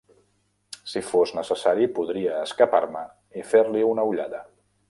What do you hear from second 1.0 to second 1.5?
fos